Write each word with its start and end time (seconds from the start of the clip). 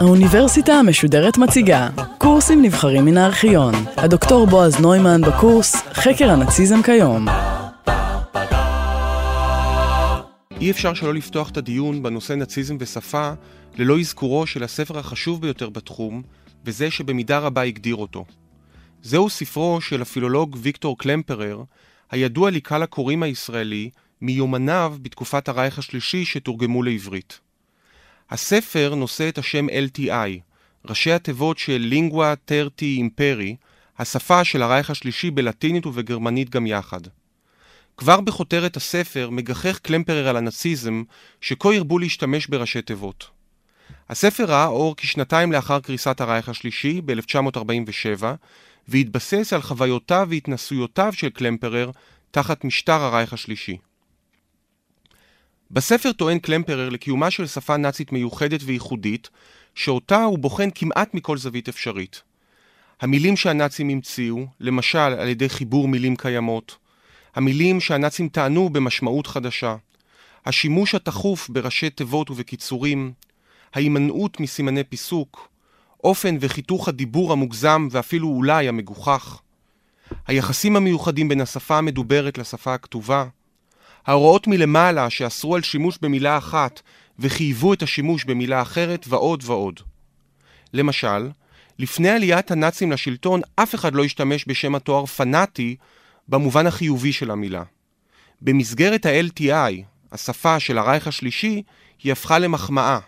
האוניברסיטה 0.00 0.72
המשודרת 0.72 1.38
מציגה 1.38 1.88
קורסים 2.18 2.62
נבחרים 2.62 3.04
מן 3.04 3.16
הארכיון. 3.16 3.74
הדוקטור 3.96 4.46
בועז 4.46 4.80
נוימן 4.80 5.20
בקורס 5.20 5.76
חקר 5.76 6.30
הנאציזם 6.30 6.82
כיום. 6.82 7.26
אי 10.60 10.70
אפשר 10.70 10.94
שלא 10.94 11.14
לפתוח 11.14 11.50
את 11.50 11.56
הדיון 11.56 12.02
בנושא 12.02 12.32
נאציזם 12.32 12.76
ושפה 12.80 13.30
ללא 13.76 14.00
אזכורו 14.00 14.46
של 14.46 14.62
הספר 14.62 14.98
החשוב 14.98 15.40
ביותר 15.42 15.68
בתחום, 15.68 16.22
וזה 16.64 16.90
שבמידה 16.90 17.38
רבה 17.38 17.62
הגדיר 17.62 17.96
אותו. 17.96 18.24
זהו 19.02 19.30
ספרו 19.30 19.80
של 19.80 20.02
הפילולוג 20.02 20.56
ויקטור 20.60 20.98
קלמפרר, 20.98 21.62
הידוע 22.10 22.50
לקהל 22.50 22.82
הקוראים 22.82 23.22
הישראלי, 23.22 23.90
מיומניו 24.20 24.96
בתקופת 25.02 25.48
הרייך 25.48 25.78
השלישי 25.78 26.24
שתורגמו 26.24 26.82
לעברית. 26.82 27.40
הספר 28.30 28.94
נושא 28.94 29.28
את 29.28 29.38
השם 29.38 29.66
LTI, 29.68 30.40
ראשי 30.84 31.12
התיבות 31.12 31.58
של 31.58 31.76
לינגווה 31.76 32.34
טרטי 32.36 32.96
אימפרי, 32.96 33.56
השפה 33.98 34.44
של 34.44 34.62
הרייך 34.62 34.90
השלישי 34.90 35.30
בלטינית 35.30 35.86
ובגרמנית 35.86 36.50
גם 36.50 36.66
יחד. 36.66 37.00
כבר 37.96 38.20
בכותרת 38.20 38.76
הספר 38.76 39.30
מגחך 39.30 39.78
קלמפרר 39.78 40.28
על 40.28 40.36
הנאציזם, 40.36 41.02
שכה 41.40 41.74
הרבו 41.74 41.98
להשתמש 41.98 42.46
בראשי 42.46 42.82
תיבות. 42.82 43.30
הספר 44.08 44.44
ראה 44.44 44.66
אור 44.66 44.96
כשנתיים 44.96 45.52
לאחר 45.52 45.80
קריסת 45.80 46.20
הרייך 46.20 46.48
השלישי, 46.48 47.00
ב-1947, 47.04 48.24
והתבסס 48.88 49.52
על 49.52 49.62
חוויותיו 49.62 50.26
והתנסויותיו 50.30 51.12
של 51.12 51.28
קלמפרר 51.30 51.90
תחת 52.30 52.64
משטר 52.64 53.02
הרייך 53.02 53.32
השלישי. 53.32 53.76
בספר 55.70 56.12
טוען 56.12 56.38
קלמפרר 56.38 56.88
לקיומה 56.88 57.30
של 57.30 57.46
שפה 57.46 57.76
נאצית 57.76 58.12
מיוחדת 58.12 58.60
וייחודית, 58.62 59.30
שאותה 59.74 60.24
הוא 60.24 60.38
בוחן 60.38 60.68
כמעט 60.74 61.14
מכל 61.14 61.38
זווית 61.38 61.68
אפשרית. 61.68 62.22
המילים 63.00 63.36
שהנאצים 63.36 63.88
המציאו, 63.88 64.46
למשל 64.60 64.98
על 64.98 65.28
ידי 65.28 65.48
חיבור 65.48 65.88
מילים 65.88 66.16
קיימות, 66.16 66.76
המילים 67.34 67.80
שהנאצים 67.80 68.28
טענו 68.28 68.68
במשמעות 68.68 69.26
חדשה, 69.26 69.76
השימוש 70.46 70.94
התכוף 70.94 71.48
בראשי 71.48 71.90
תיבות 71.90 72.30
ובקיצורים, 72.30 73.12
ההימנעות 73.74 74.40
מסימני 74.40 74.84
פיסוק, 74.84 75.48
אופן 76.06 76.36
וחיתוך 76.40 76.88
הדיבור 76.88 77.32
המוגזם 77.32 77.88
ואפילו 77.90 78.28
אולי 78.28 78.68
המגוחך, 78.68 79.40
היחסים 80.26 80.76
המיוחדים 80.76 81.28
בין 81.28 81.40
השפה 81.40 81.78
המדוברת 81.78 82.38
לשפה 82.38 82.74
הכתובה, 82.74 83.24
ההוראות 84.06 84.46
מלמעלה 84.46 85.10
שאסרו 85.10 85.54
על 85.54 85.62
שימוש 85.62 85.98
במילה 86.02 86.38
אחת 86.38 86.80
וחייבו 87.18 87.72
את 87.72 87.82
השימוש 87.82 88.24
במילה 88.24 88.62
אחרת 88.62 89.06
ועוד 89.08 89.42
ועוד. 89.46 89.80
למשל, 90.72 91.30
לפני 91.78 92.08
עליית 92.10 92.50
הנאצים 92.50 92.92
לשלטון 92.92 93.40
אף 93.56 93.74
אחד 93.74 93.94
לא 93.94 94.04
השתמש 94.04 94.44
בשם 94.48 94.74
התואר 94.74 95.06
פנאטי 95.06 95.76
במובן 96.28 96.66
החיובי 96.66 97.12
של 97.12 97.30
המילה. 97.30 97.62
במסגרת 98.42 99.06
ה-LTI, 99.06 99.82
השפה 100.12 100.60
של 100.60 100.78
הרייך 100.78 101.06
השלישי, 101.06 101.62
היא 102.02 102.12
הפכה 102.12 102.38
למחמאה, 102.38 102.98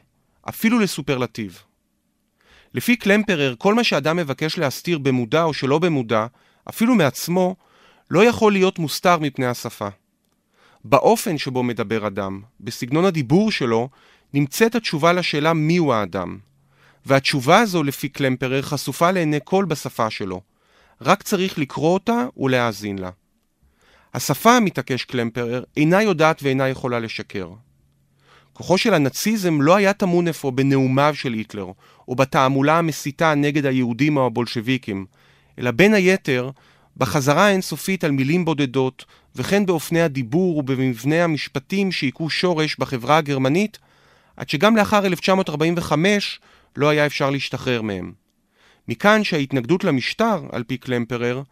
אפילו 0.48 0.78
לסופרלטיב. 0.78 1.67
לפי 2.74 2.96
קלמפרר, 2.96 3.54
כל 3.58 3.74
מה 3.74 3.84
שאדם 3.84 4.16
מבקש 4.16 4.58
להסתיר 4.58 4.98
במודע 4.98 5.42
או 5.42 5.54
שלא 5.54 5.78
במודע, 5.78 6.26
אפילו 6.68 6.94
מעצמו, 6.94 7.56
לא 8.10 8.24
יכול 8.24 8.52
להיות 8.52 8.78
מוסתר 8.78 9.18
מפני 9.18 9.46
השפה. 9.46 9.88
באופן 10.84 11.38
שבו 11.38 11.62
מדבר 11.62 12.06
אדם, 12.06 12.40
בסגנון 12.60 13.04
הדיבור 13.04 13.52
שלו, 13.52 13.88
נמצאת 14.34 14.74
התשובה 14.74 15.12
לשאלה 15.12 15.52
מיהו 15.52 15.92
האדם. 15.92 16.38
והתשובה 17.06 17.58
הזו, 17.58 17.82
לפי 17.82 18.08
קלמפרר, 18.08 18.62
חשופה 18.62 19.10
לעיני 19.10 19.38
כל 19.44 19.64
בשפה 19.64 20.10
שלו. 20.10 20.40
רק 21.00 21.22
צריך 21.22 21.58
לקרוא 21.58 21.94
אותה 21.94 22.26
ולהאזין 22.36 22.98
לה. 22.98 23.10
השפה, 24.14 24.60
מתעקש 24.60 25.04
קלמפרר, 25.04 25.64
אינה 25.76 26.02
יודעת 26.02 26.42
ואינה 26.42 26.68
יכולה 26.68 26.98
לשקר. 26.98 27.48
כוחו 28.58 28.78
של 28.78 28.94
הנאציזם 28.94 29.60
לא 29.60 29.76
היה 29.76 29.92
טמון 29.92 30.28
אפוא 30.28 30.52
בנאומיו 30.52 31.14
של 31.14 31.32
היטלר, 31.32 31.66
או 32.08 32.14
בתעמולה 32.14 32.78
המסיתה 32.78 33.34
נגד 33.34 33.66
היהודים 33.66 34.16
או 34.16 34.26
הבולשביקים, 34.26 35.06
אלא 35.58 35.70
בין 35.70 35.94
היתר, 35.94 36.50
בחזרה 36.96 37.46
האינסופית 37.46 38.04
על 38.04 38.10
מילים 38.10 38.44
בודדות, 38.44 39.04
וכן 39.36 39.66
באופני 39.66 40.00
הדיבור 40.00 40.58
ובמבנה 40.58 41.24
המשפטים 41.24 41.92
שהיכו 41.92 42.30
שורש 42.30 42.76
בחברה 42.78 43.16
הגרמנית, 43.16 43.78
עד 44.36 44.48
שגם 44.48 44.76
לאחר 44.76 45.06
1945 45.06 46.40
לא 46.76 46.88
היה 46.88 47.06
אפשר 47.06 47.30
להשתחרר 47.30 47.82
מהם. 47.82 48.12
מכאן 48.88 49.24
שההתנגדות 49.24 49.84
למשטר, 49.84 50.42
על 50.52 50.64
פי 50.64 50.76
קלמפרר, 50.76 51.42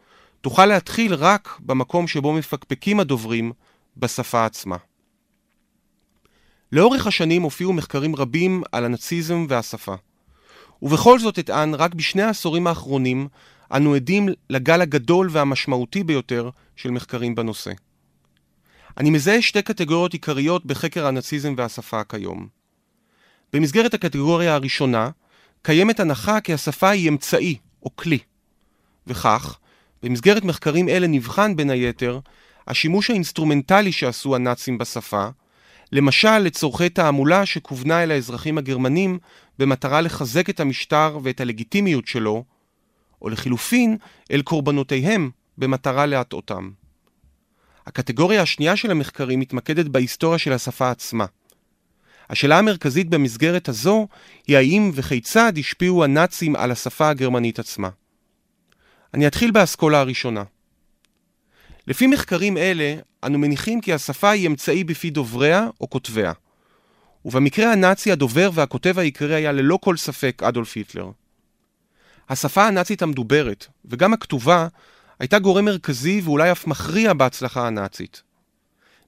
תוכל 0.40 0.66
להתחיל 0.66 1.14
רק 1.14 1.58
במקום 1.60 2.08
שבו 2.08 2.32
מפקפקים 2.32 3.00
הדוברים 3.00 3.52
בשפה 3.96 4.44
עצמה. 4.44 4.76
לאורך 6.72 7.06
השנים 7.06 7.42
הופיעו 7.42 7.72
מחקרים 7.72 8.16
רבים 8.16 8.62
על 8.72 8.84
הנאציזם 8.84 9.46
והשפה. 9.48 9.94
ובכל 10.82 11.18
זאת 11.18 11.38
אטען, 11.38 11.74
רק 11.74 11.94
בשני 11.94 12.22
העשורים 12.22 12.66
האחרונים 12.66 13.28
אנו 13.72 13.94
עדים 13.94 14.28
לגל 14.50 14.80
הגדול 14.80 15.28
והמשמעותי 15.30 16.04
ביותר 16.04 16.50
של 16.76 16.90
מחקרים 16.90 17.34
בנושא. 17.34 17.72
אני 18.96 19.10
מזהה 19.10 19.42
שתי 19.42 19.62
קטגוריות 19.62 20.12
עיקריות 20.12 20.66
בחקר 20.66 21.06
הנאציזם 21.06 21.54
והשפה 21.56 22.04
כיום. 22.04 22.48
במסגרת 23.52 23.94
הקטגוריה 23.94 24.54
הראשונה, 24.54 25.10
קיימת 25.62 26.00
הנחה 26.00 26.40
כי 26.40 26.52
השפה 26.52 26.88
היא 26.88 27.08
אמצעי 27.08 27.56
או 27.82 27.96
כלי. 27.96 28.18
וכך, 29.06 29.58
במסגרת 30.02 30.44
מחקרים 30.44 30.88
אלה 30.88 31.06
נבחן 31.06 31.56
בין 31.56 31.70
היתר 31.70 32.20
השימוש 32.66 33.10
האינסטרומנטלי 33.10 33.92
שעשו 33.92 34.34
הנאצים 34.34 34.78
בשפה, 34.78 35.28
למשל 35.92 36.38
לצורכי 36.38 36.88
תעמולה 36.88 37.46
שכוונה 37.46 38.02
אל 38.02 38.10
האזרחים 38.10 38.58
הגרמנים 38.58 39.18
במטרה 39.58 40.00
לחזק 40.00 40.50
את 40.50 40.60
המשטר 40.60 41.18
ואת 41.22 41.40
הלגיטימיות 41.40 42.06
שלו, 42.06 42.44
או 43.22 43.28
לחילופין 43.28 43.96
אל 44.30 44.42
קורבנותיהם 44.42 45.30
במטרה 45.58 46.06
להטעותם. 46.06 46.70
הקטגוריה 47.86 48.42
השנייה 48.42 48.76
של 48.76 48.90
המחקרים 48.90 49.40
מתמקדת 49.40 49.86
בהיסטוריה 49.86 50.38
של 50.38 50.52
השפה 50.52 50.90
עצמה. 50.90 51.26
השאלה 52.30 52.58
המרכזית 52.58 53.08
במסגרת 53.08 53.68
הזו 53.68 54.08
היא 54.46 54.56
האם 54.56 54.90
וכיצד 54.94 55.52
השפיעו 55.58 56.04
הנאצים 56.04 56.56
על 56.56 56.70
השפה 56.70 57.08
הגרמנית 57.08 57.58
עצמה. 57.58 57.88
אני 59.14 59.26
אתחיל 59.26 59.50
באסכולה 59.50 60.00
הראשונה. 60.00 60.42
לפי 61.86 62.06
מחקרים 62.06 62.56
אלה, 62.56 62.94
אנו 63.26 63.38
מניחים 63.38 63.80
כי 63.80 63.92
השפה 63.92 64.30
היא 64.30 64.46
אמצעי 64.46 64.84
בפי 64.84 65.10
דובריה 65.10 65.68
או 65.80 65.90
כותביה. 65.90 66.32
ובמקרה 67.24 67.72
הנאצי 67.72 68.12
הדובר 68.12 68.50
והכותב 68.54 68.98
העיקרי 68.98 69.34
היה 69.34 69.52
ללא 69.52 69.78
כל 69.82 69.96
ספק 69.96 70.42
אדולף 70.42 70.76
היטלר. 70.76 71.10
השפה 72.28 72.66
הנאצית 72.66 73.02
המדוברת, 73.02 73.66
וגם 73.84 74.12
הכתובה, 74.12 74.68
הייתה 75.18 75.38
גורם 75.38 75.64
מרכזי 75.64 76.20
ואולי 76.24 76.52
אף 76.52 76.66
מכריע 76.66 77.12
בהצלחה 77.12 77.66
הנאצית. 77.66 78.22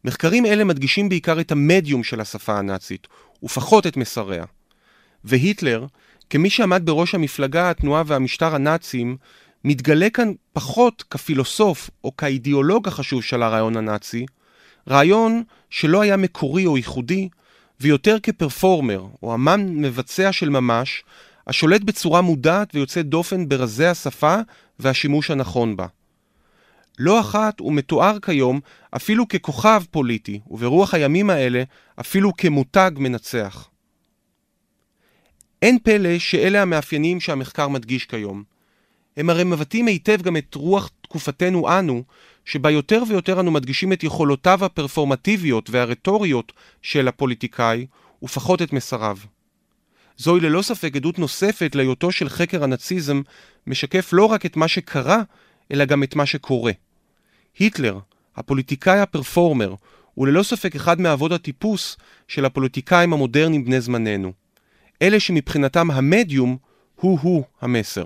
מחקרים 0.05 0.47
אלה 0.47 0.65
מדגישים 0.65 1.09
בעיקר 1.09 1.41
את 1.41 1.53
המדיום 1.53 2.05
של 2.05 2.21
השפה 2.21 2.59
הנאצית, 2.59 3.07
ופחות 3.43 3.87
את 3.87 3.97
מסריה. 3.97 4.45
והיטלר, 5.25 5.87
כמי 6.31 6.51
שעמד 6.51 6.83
בראש 6.87 7.15
המפלגה, 7.15 7.71
התנועה 7.71 8.03
והמשטר 8.07 8.55
הנאצים, 8.55 9.17
מתגלה 9.65 10.11
כאן 10.11 10.33
פחות 10.53 11.05
כפילוסוף 11.11 11.91
או 12.05 12.17
כאידיאולוג 12.17 12.89
החשוב 12.89 13.23
של 13.23 13.43
הרעיון 13.43 13.77
הנאצי, 13.77 14.27
רעיון 14.89 15.43
שלא 15.71 16.01
היה 16.01 16.17
מקורי 16.17 16.67
או 16.67 16.77
ייחודי, 16.77 17.29
ויותר 17.81 18.17
כפרפורמר, 18.23 19.07
או 19.23 19.35
אמן 19.35 19.69
מבצע 19.69 20.33
של 20.33 20.49
ממש, 20.49 21.03
השולט 21.47 21.81
בצורה 21.81 22.21
מודעת 22.21 22.75
ויוצאת 22.75 23.07
דופן 23.07 23.49
ברזי 23.49 23.87
השפה 23.87 24.37
והשימוש 24.79 25.31
הנכון 25.31 25.77
בה. 25.77 25.87
לא 26.99 27.21
אחת 27.21 27.61
הוא 27.61 27.73
מתואר 27.73 28.19
כיום 28.21 28.61
אפילו 28.97 29.29
ככוכב 29.29 29.83
פוליטי, 29.91 30.41
וברוח 30.51 30.95
הימים 30.95 31.31
האלה 31.31 31.63
אפילו 32.01 32.37
כמותג 32.37 32.91
מנצח. 32.97 33.69
אין 35.63 35.79
פלא 35.83 36.19
שאלה 36.19 36.63
המאפיינים 36.63 37.21
שהמחקר 37.21 37.69
מדגיש 37.69 38.05
כיום. 38.05 38.58
הם 39.19 39.31
הרי 39.31 39.45
מבטאים 39.45 39.87
היטב 39.87 40.23
גם 40.23 40.37
את 40.37 40.55
רוח 40.55 40.91
תקופתנו 41.01 41.79
אנו, 41.79 42.03
שבה 42.45 42.71
יותר 42.71 43.03
ויותר 43.09 43.41
אנו 43.41 43.51
מדגישים 43.51 43.93
את 43.93 44.05
יכולותיו 44.05 44.65
הפרפורמטיביות 44.65 45.71
והרטוריות 45.71 46.53
של 46.83 47.09
הפוליטיקאי, 47.09 47.87
ופחות 48.23 48.63
את 48.63 48.73
מסריו. 48.73 49.17
זוהי 50.17 50.41
ללא 50.41 50.63
ספק 50.63 50.97
עדות 50.97 51.19
נוספת 51.19 51.75
להיותו 51.75 52.13
של 52.13 52.29
חקר 52.29 52.65
הנאציזם 52.65 53.23
משקף 53.67 54.11
לא 54.13 54.25
רק 54.25 54.47
את 54.47 54.57
מה 54.57 54.69
שקרה, 54.69 55.23
אלא 55.73 55.85
גם 55.85 56.03
את 56.03 56.17
מה 56.17 56.27
שקורה. 56.27 56.73
היטלר, 57.59 57.99
הפוליטיקאי 58.37 59.01
הפרפורמר, 59.01 59.75
הוא 60.15 60.27
ללא 60.27 60.43
ספק 60.43 60.75
אחד 60.77 61.01
מאבות 61.01 61.33
הטיפוס 61.33 61.97
של 62.29 62.45
הפוליטיקאים 62.45 63.13
המודרניים 63.13 63.65
בני 63.65 63.81
זמננו. 63.81 64.33
אלה 65.03 65.21
שמבחינתם 65.21 65.91
המדיום 65.91 66.57
הוא-הוא 66.95 67.45
המסר. 67.61 68.05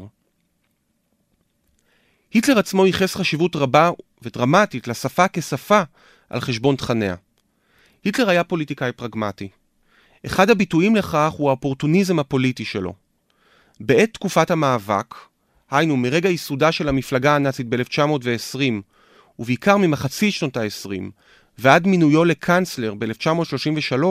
היטלר 2.33 2.59
עצמו 2.59 2.87
ייחס 2.87 3.15
חשיבות 3.17 3.57
רבה 3.57 3.91
ודרמטית 4.23 4.89
לשפה 4.89 5.25
כשפה 5.33 5.83
על 6.31 6.41
חשבון 6.41 6.77
תכניה. 6.77 7.15
היטלר 8.05 8.29
היה 8.29 8.45
פוליטיקאי 8.45 8.93
פרגמטי. 8.93 9.49
אחד 10.27 10.51
הביטויים 10.51 10.97
לכך 10.97 11.33
הוא 11.37 11.49
האופורטוניזם 11.49 12.19
הפוליטי 12.19 12.65
שלו. 12.65 12.95
בעת 13.81 14.15
תקופת 14.15 14.51
המאבק, 14.51 15.15
היינו 15.71 15.97
מרגע 15.97 16.29
ייסודה 16.29 16.73
של 16.73 16.89
המפלגה 16.89 17.37
הנאצית 17.37 17.67
ב-1920, 17.69 18.61
ובעיקר 19.39 19.77
ממחצית 19.77 20.35
שנות 20.35 20.57
ה-20, 20.57 20.91
ועד 21.59 21.87
מינויו 21.87 22.25
לקאנצלר 22.25 22.95
ב-1933, 22.95 24.05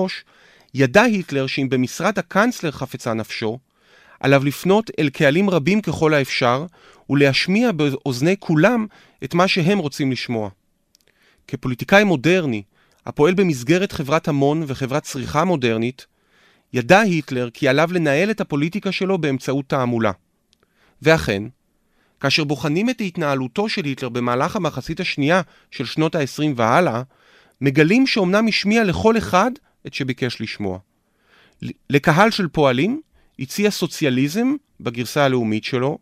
ידע 0.74 1.02
היטלר 1.02 1.48
שאם 1.48 1.70
במשרד 1.70 2.20
הקאנצלר 2.20 2.72
חפצה 2.72 3.14
נפשו, 3.14 3.60
עליו 4.22 4.46
לפנות 4.46 4.92
אל 5.00 5.10
קהלים 5.10 5.50
רבים 5.50 5.82
ככל 5.82 6.14
האפשר, 6.14 6.66
ולהשמיע 7.10 7.72
באוזני 7.72 8.36
כולם 8.40 8.86
את 9.24 9.34
מה 9.34 9.48
שהם 9.48 9.78
רוצים 9.78 10.12
לשמוע. 10.12 10.50
כפוליטיקאי 11.48 12.04
מודרני, 12.04 12.64
הפועל 13.06 13.34
במסגרת 13.34 13.92
חברת 13.92 14.28
המון 14.28 14.64
וחברת 14.68 15.04
צריכה 15.04 15.44
מודרנית, 15.44 16.06
ידע 16.74 17.00
היטלר 17.00 17.50
כי 17.50 17.68
עליו 17.68 17.90
לנהל 17.94 18.32
את 18.32 18.42
הפוליטיקה 18.42 18.92
שלו 18.92 19.18
באמצעות 19.18 19.70
תעמולה. 19.70 20.12
ואכן, 21.02 21.44
כאשר 22.20 22.44
בוחנים 22.44 22.90
את 22.90 23.02
התנהלותו 23.02 23.70
של 23.70 23.86
היטלר 23.86 24.10
במהלך 24.10 24.56
המחצית 24.56 25.00
השנייה 25.00 25.42
של 25.72 25.86
שנות 25.86 26.16
ה-20 26.16 26.44
והלאה, 26.56 27.02
מגלים 27.62 28.08
שאומנם 28.08 28.48
השמיע 28.48 28.84
לכל 28.84 29.18
אחד 29.18 29.52
את 29.88 29.94
שביקש 29.94 30.42
לשמוע. 30.42 30.80
לקהל 31.90 32.32
של 32.32 32.48
פועלים 32.48 33.02
הציע 33.42 33.72
סוציאליזם 33.72 34.56
בגרסה 34.80 35.26
הלאומית 35.26 35.64
שלו, 35.64 35.98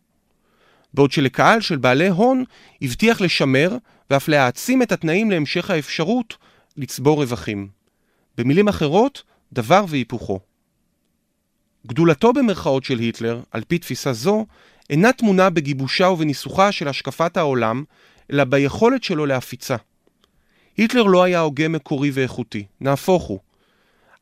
בעוד 0.94 1.12
שלקהל 1.12 1.60
של 1.60 1.76
בעלי 1.76 2.08
הון 2.08 2.44
הבטיח 2.82 3.20
לשמר 3.20 3.76
ואף 4.10 4.28
להעצים 4.28 4.82
את 4.82 4.92
התנאים 4.92 5.30
להמשך 5.30 5.70
האפשרות 5.70 6.36
לצבור 6.76 7.22
רווחים. 7.22 7.68
במילים 8.38 8.68
אחרות, 8.68 9.22
דבר 9.52 9.84
והיפוכו. 9.88 10.40
גדולתו 11.86 12.32
במרכאות 12.32 12.84
של 12.84 12.98
היטלר, 12.98 13.40
על 13.50 13.62
פי 13.68 13.78
תפיסה 13.78 14.12
זו, 14.12 14.46
אינה 14.90 15.12
טמונה 15.12 15.50
בגיבושה 15.50 16.08
ובניסוחה 16.08 16.72
של 16.72 16.88
השקפת 16.88 17.36
העולם, 17.36 17.84
אלא 18.32 18.44
ביכולת 18.44 19.04
שלו 19.04 19.26
להפיצה. 19.26 19.76
היטלר 20.76 21.02
לא 21.02 21.22
היה 21.22 21.40
הוגה 21.40 21.68
מקורי 21.68 22.10
ואיכותי, 22.10 22.64
נהפוך 22.80 23.22
הוא. 23.22 23.38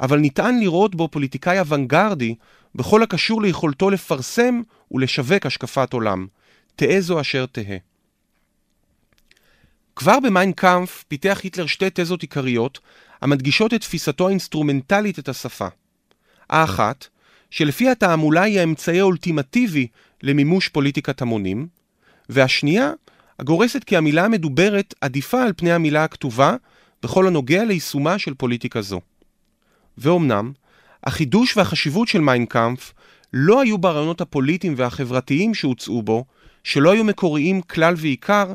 אבל 0.00 0.18
ניתן 0.18 0.58
לראות 0.58 0.94
בו 0.94 1.08
פוליטיקאי 1.08 1.60
אוונגרדי 1.60 2.34
בכל 2.74 3.02
הקשור 3.02 3.42
ליכולתו 3.42 3.90
לפרסם 3.90 4.62
ולשווק 4.90 5.46
השקפת 5.46 5.92
עולם, 5.92 6.26
תהא 6.76 7.00
זו 7.00 7.20
אשר 7.20 7.46
תהא. 7.46 7.76
כבר 9.96 10.20
במיינקאמפ 10.20 11.04
פיתח 11.08 11.40
היטלר 11.42 11.66
שתי 11.66 11.86
תזות 11.94 12.22
עיקריות 12.22 12.78
המדגישות 13.22 13.74
את 13.74 13.80
תפיסתו 13.80 14.26
האינסטרומנטלית 14.26 15.18
את 15.18 15.28
השפה. 15.28 15.68
האחת, 16.50 17.06
שלפיה 17.50 17.88
התעמולה 17.88 18.42
היא 18.42 18.60
האמצעי 18.60 19.00
האולטימטיבי 19.00 19.86
למימוש 20.22 20.68
פוליטיקת 20.68 21.22
המונים, 21.22 21.68
והשנייה, 22.28 22.92
הגורסת 23.38 23.84
כי 23.84 23.96
המילה 23.96 24.24
המדוברת 24.24 24.94
עדיפה 25.00 25.42
על 25.42 25.52
פני 25.56 25.72
המילה 25.72 26.04
הכתובה 26.04 26.56
בכל 27.02 27.26
הנוגע 27.26 27.64
ליישומה 27.64 28.18
של 28.18 28.34
פוליטיקה 28.34 28.82
זו. 28.82 29.00
ואומנם, 29.98 30.52
החידוש 31.04 31.56
והחשיבות 31.56 32.08
של 32.08 32.20
מיינקאמפ 32.20 32.92
לא 33.32 33.60
היו 33.60 33.78
ברעיונות 33.78 34.20
הפוליטיים 34.20 34.74
והחברתיים 34.76 35.54
שהוצגו 35.54 36.02
בו, 36.02 36.24
שלא 36.64 36.92
היו 36.92 37.04
מקוריים 37.04 37.62
כלל 37.62 37.94
ועיקר, 37.96 38.52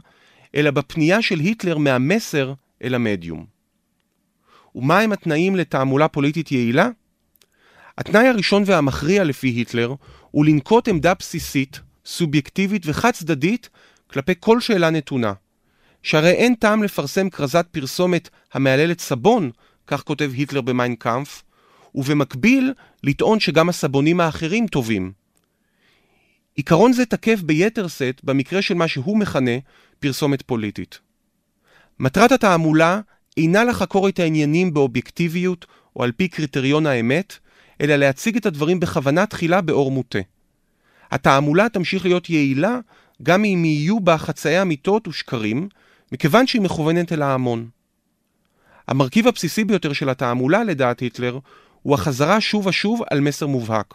אלא 0.56 0.72
בפנייה 0.72 1.22
של 1.22 1.40
היטלר 1.40 1.78
מהמסר 1.78 2.54
אל 2.84 2.96
המדיום. 2.96 3.46
ומהם 4.76 5.12
התנאים 5.12 5.56
לתעמולה 5.56 6.08
פוליטית 6.08 6.52
יעילה? 6.52 6.90
התנאי 7.98 8.28
הראשון 8.28 8.64
והמכריע 8.66 9.24
לפי 9.24 9.48
היטלר 9.48 9.94
הוא 10.32 10.46
לנקוט 10.46 10.88
עמדה 10.88 11.14
בסיסית, 11.14 11.80
סובייקטיבית 12.06 12.84
וחד 12.86 13.12
צדדית 13.12 13.70
כלפי 14.08 14.34
כל 14.40 14.62
שאלה 14.62 14.90
נתונה. 14.90 15.34
שהרי 16.04 16.32
אין 16.32 16.56
טעם 16.56 16.84
לפרסם 16.84 17.30
כרזת 17.30 17.66
פרסומת 17.72 18.30
המהללת 18.54 19.00
סבון, 19.00 19.52
כך 19.88 20.04
כותב 20.04 20.32
היטלר 20.34 20.62
במיינקאמפ, 20.62 21.44
ובמקביל 21.96 22.74
לטעון 23.04 23.40
שגם 23.40 23.70
הסבונים 23.70 24.20
האחרים 24.20 24.68
טובים. 24.68 25.12
עיקרון 26.56 26.94
זה 26.94 27.06
תקף 27.06 27.42
ביתר 27.42 27.88
שאת 27.88 28.24
במקרה 28.24 28.62
של 28.62 28.74
מה 28.74 28.88
שהוא 28.88 29.18
מכנה 29.18 29.52
פרסומת 30.00 30.42
פוליטית. 30.42 31.00
מטרת 32.00 32.32
התעמולה 32.32 33.02
אינה 33.38 33.64
לחקור 33.64 34.10
את 34.10 34.20
העניינים 34.20 34.74
באובייקטיביות 34.74 35.66
או 35.96 36.04
על 36.04 36.12
פי 36.12 36.28
קריטריון 36.28 36.86
האמת, 36.86 37.38
אלא 37.82 37.96
להציג 37.96 38.38
את 38.38 38.46
הדברים 38.46 38.80
בכוונה 38.80 39.26
תחילה 39.26 39.62
באור 39.62 39.92
מוטה. 39.92 40.20
התעמולה 41.12 41.70
תמשיך 41.70 42.06
להיות 42.06 42.30
יעילה 42.30 42.80
גם 43.24 43.46
אם 43.46 43.66
יהיו 43.66 44.00
בה 44.00 44.18
חצאי 44.18 44.62
אמיתות 44.62 45.08
ושקרים, 45.08 45.68
מכיוון 46.12 46.48
שהיא 46.48 46.62
מכוונת 46.62 47.14
אל 47.14 47.22
ההמון. 47.22 47.70
המרכיב 48.88 49.28
הבסיסי 49.28 49.64
ביותר 49.64 49.94
של 49.94 50.10
התעמולה, 50.10 50.64
לדעת 50.64 51.00
היטלר, 51.00 51.40
הוא 51.82 51.96
החזרה 51.96 52.42
שוב 52.42 52.68
ושוב 52.68 53.02
על 53.10 53.20
מסר 53.20 53.48
מובהק. 53.48 53.94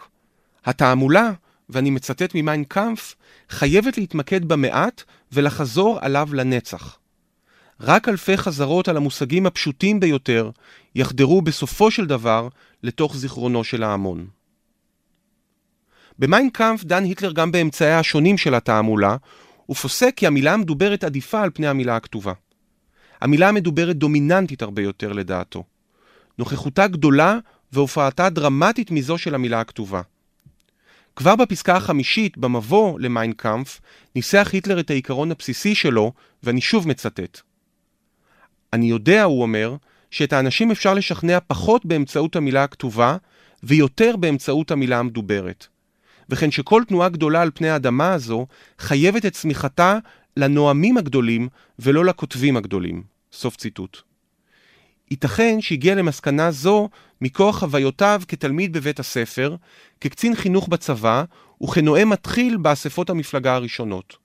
התעמולה, 0.65 1.31
ואני 1.69 1.89
מצטט 1.89 2.35
ממיין 2.35 2.63
קאמפ, 2.63 3.15
חייבת 3.49 3.97
להתמקד 3.97 4.45
במעט 4.45 5.03
ולחזור 5.31 5.97
עליו 6.01 6.29
לנצח. 6.33 6.99
רק 7.81 8.09
אלפי 8.09 8.37
חזרות 8.37 8.87
על 8.87 8.97
המושגים 8.97 9.45
הפשוטים 9.45 9.99
ביותר 9.99 10.49
יחדרו 10.95 11.41
בסופו 11.41 11.91
של 11.91 12.05
דבר 12.05 12.47
לתוך 12.83 13.17
זיכרונו 13.17 13.63
של 13.63 13.83
ההמון. 13.83 14.27
במיינקאמפ 16.19 16.83
דן 16.83 17.03
היטלר 17.03 17.31
גם 17.31 17.51
באמצעיה 17.51 17.99
השונים 17.99 18.37
של 18.37 18.55
התעמולה, 18.55 19.15
ופוסק 19.69 20.13
כי 20.15 20.27
המילה 20.27 20.53
המדוברת 20.53 21.03
עדיפה 21.03 21.41
על 21.41 21.49
פני 21.53 21.67
המילה 21.67 21.95
הכתובה. 21.95 22.33
המילה 23.21 23.49
המדוברת 23.49 23.95
דומיננטית 23.95 24.61
הרבה 24.61 24.81
יותר 24.81 25.13
לדעתו. 25.13 25.63
נוכחותה 26.37 26.87
גדולה 26.87 27.37
והופעתה 27.73 28.29
דרמטית 28.29 28.91
מזו 28.91 29.17
של 29.17 29.35
המילה 29.35 29.59
הכתובה. 29.59 30.01
כבר 31.15 31.35
בפסקה 31.35 31.75
החמישית, 31.75 32.37
במבוא 32.37 32.99
למיינקאמפ, 32.99 33.79
ניסח 34.15 34.49
היטלר 34.53 34.79
את 34.79 34.89
העיקרון 34.89 35.31
הבסיסי 35.31 35.75
שלו, 35.75 36.13
ואני 36.43 36.61
שוב 36.61 36.87
מצטט. 36.87 37.41
אני 38.73 38.85
יודע, 38.89 39.23
הוא 39.23 39.41
אומר, 39.41 39.75
שאת 40.11 40.33
האנשים 40.33 40.71
אפשר 40.71 40.93
לשכנע 40.93 41.37
פחות 41.47 41.85
באמצעות 41.85 42.35
המילה 42.35 42.63
הכתובה, 42.63 43.17
ויותר 43.63 44.15
באמצעות 44.15 44.71
המילה 44.71 44.99
המדוברת. 44.99 45.67
וכן 46.29 46.51
שכל 46.51 46.83
תנועה 46.87 47.09
גדולה 47.09 47.41
על 47.41 47.51
פני 47.53 47.69
האדמה 47.69 48.13
הזו 48.13 48.47
חייבת 48.79 49.25
את 49.25 49.33
צמיחתה 49.33 49.97
לנואמים 50.37 50.97
הגדולים 50.97 51.47
ולא 51.79 52.05
לכותבים 52.05 52.57
הגדולים. 52.57 53.03
סוף 53.31 53.55
ציטוט. 53.55 53.97
ייתכן 55.11 55.61
שהגיע 55.61 55.95
למסקנה 55.95 56.51
זו 56.51 56.89
מכוח 57.21 57.59
חוויותיו 57.59 58.21
כתלמיד 58.27 58.73
בבית 58.73 58.99
הספר, 58.99 59.55
כקצין 60.01 60.35
חינוך 60.35 60.67
בצבא 60.67 61.23
וכנואם 61.63 62.09
מתחיל 62.09 62.57
באספות 62.57 63.09
המפלגה 63.09 63.55
הראשונות. 63.55 64.17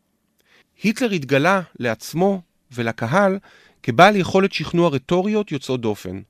היטלר 0.82 1.10
התגלה 1.10 1.60
לעצמו 1.78 2.42
ולקהל 2.72 3.38
כבעל 3.82 4.16
יכולת 4.16 4.52
שכנוע 4.52 4.88
רטוריות 4.88 5.52
יוצאות 5.52 5.80
דופן. 5.80 6.20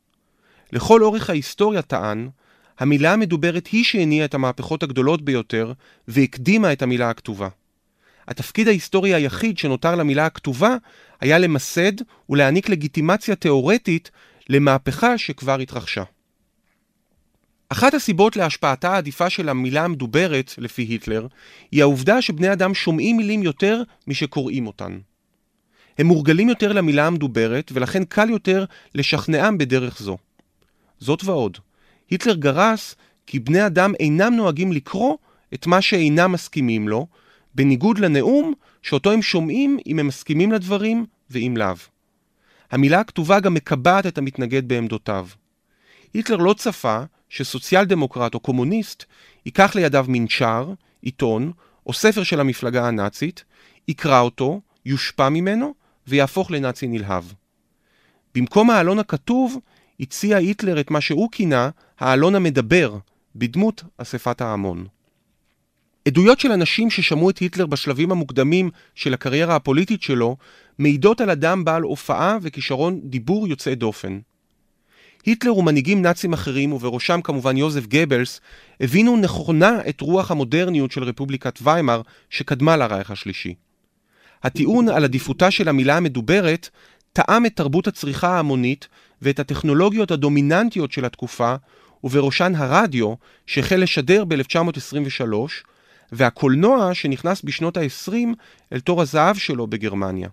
לכל 0.73 1.03
אורך 1.03 1.31
ההיסטוריה 1.31 1.83
טען, 1.83 2.29
המילה 2.79 3.13
המדוברת 3.13 3.67
היא 3.67 3.85
שהניעה 3.85 4.25
את 4.25 4.35
המהפכות 4.35 4.83
הגדולות 4.83 5.23
ביותר 5.23 5.73
והקדימה 6.09 6.73
את 6.73 6.83
המילה 6.83 7.11
הכתובה. 7.11 7.49
התפקיד 8.29 8.69
ההיסטורי 8.69 9.15
היחיד 9.15 9.59
שנותר 9.59 9.95
למילה 9.95 10.27
הכתובה 10.27 10.77
היה 11.25 11.39
למסד 11.39 11.93
ולהעניק 12.31 12.69
לגיטימציה 12.69 13.35
תאורטית 13.37 14.11
למהפכה 14.49 15.19
שכבר 15.19 15.59
התרחשה. 15.59 16.03
אחת 17.69 17.95
הסיבות 17.95 18.37
להשפעתה 18.37 18.93
העדיפה 18.93 19.31
של 19.31 19.49
המילה 19.49 19.85
המדוברת, 19.85 20.55
לפי 20.59 20.83
היטלר, 20.83 21.27
היא 21.73 21.83
העובדה 21.83 22.23
שבני 22.23 22.53
אדם 22.53 22.75
שומעים 22.75 23.17
מילים 23.17 23.43
יותר 23.43 23.83
משקוראים 24.07 24.67
אותן. 24.67 24.99
הם 25.99 26.07
מורגלים 26.07 26.49
יותר 26.49 26.73
למילה 26.73 27.07
המדוברת, 27.07 27.71
ולכן 27.75 28.05
קל 28.05 28.31
יותר 28.31 28.65
לשכנעם 28.95 29.59
בדרך 29.59 30.03
זו. 30.03 30.17
זאת 30.99 31.25
ועוד, 31.25 31.59
היטלר 32.11 32.35
גרס 32.35 32.95
כי 33.27 33.39
בני 33.39 33.67
אדם 33.67 33.93
אינם 34.01 34.35
נוהגים 34.37 34.73
לקרוא 34.73 35.17
את 35.55 35.67
מה 35.67 35.83
שאינם 35.83 36.33
מסכימים 36.33 36.89
לו, 36.89 37.07
בניגוד 37.55 37.99
לנאום 37.99 38.55
שאותו 38.83 39.13
הם 39.13 39.23
שומעים 39.23 39.79
אם 39.87 39.99
הם 39.99 40.07
מסכימים 40.07 40.53
לדברים 40.53 41.07
ואם 41.31 41.55
לאו. 41.57 41.75
המילה 42.71 43.01
הכתובה 43.01 43.41
גם 43.41 43.55
מקבעת 43.55 44.07
את 44.07 44.19
המתנגד 44.19 44.69
בעמדותיו. 44.69 45.29
היטלר 46.15 46.37
לא 46.37 46.55
צפה 46.59 47.03
שסוציאל 47.29 47.85
דמוקרט 47.85 48.35
או 48.35 48.41
קומוניסט 48.41 49.05
ייקח 49.47 49.75
לידיו 49.75 50.07
מנשר, 50.09 50.73
עיתון 51.03 51.53
או 51.87 51.93
ספר 51.93 52.23
של 52.23 52.41
המפלגה 52.41 52.89
הנאצית, 52.89 53.45
יקרא 53.89 54.21
אותו, 54.21 54.61
יושפע 54.85 55.29
ממנו 55.29 55.75
ויהפוך 56.07 56.51
לנאצי 56.51 56.87
נלהב. 56.87 57.25
במקום 58.35 58.71
העלון 58.71 58.99
הכתוב, 58.99 59.59
הציע 60.01 60.37
היטלר 60.37 60.81
את 60.81 60.91
מה 60.91 61.01
שהוא 61.01 61.29
כינה 61.33 61.71
העלון 61.99 62.35
המדבר, 62.35 62.99
בדמות 63.37 63.83
אספת 63.99 64.41
ההמון. 64.41 64.87
עדויות 66.09 66.41
של 66.41 66.53
אנשים 66.53 66.91
ששמעו 66.91 67.31
את 67.31 67.39
היטלר 67.39 67.67
בשלבים 67.67 68.13
המוקדמים 68.13 68.71
של 68.95 69.15
הקריירה 69.15 69.57
הפוליטית 69.57 70.03
שלו, 70.03 70.37
מעידות 70.79 71.21
על 71.21 71.31
אדם 71.31 71.65
בעל 71.65 71.83
הופעה 71.83 72.39
וכישרון 72.43 73.01
דיבור 73.05 73.49
יוצא 73.49 73.75
דופן. 73.75 74.19
היטלר 75.27 75.57
ומנהיגים 75.57 76.03
נאצים 76.03 76.33
אחרים, 76.33 76.73
ובראשם 76.73 77.21
כמובן 77.25 77.57
יוזף 77.57 77.87
גבלס, 77.87 78.41
הבינו 78.81 79.17
נכונה 79.17 79.79
את 79.89 80.01
רוח 80.01 80.31
המודרניות 80.31 80.93
של 80.93 81.05
רפובליקת 81.05 81.59
ויימאר 81.63 82.01
שקדמה 82.31 82.77
לרייך 82.77 83.11
השלישי. 83.11 83.55
הטיעון 84.43 84.89
על 84.89 85.05
עדיפותה 85.05 85.51
של 85.51 85.69
המילה 85.69 85.97
המדוברת 85.97 86.69
טעם 87.13 87.47
את 87.47 87.57
תרבות 87.57 87.87
הצריכה 87.87 88.29
ההמונית 88.29 88.89
ואת 89.23 89.39
הטכנולוגיות 89.39 90.11
הדומיננטיות 90.11 90.93
של 90.93 91.05
התקופה, 91.05 91.55
ובראשן 92.05 92.53
הרדיו, 92.57 93.15
שהחל 93.47 93.77
לשדר 93.77 94.25
ב-1923, 94.25 95.35
והקולנוע 96.13 96.95
שנכנס 96.95 97.43
בשנות 97.43 97.77
ה-20 97.77 98.13
אל 98.73 98.81
תור 98.81 99.03
הזהב 99.03 99.37
שלו 99.37 99.67
בגרמניה. 99.67 100.29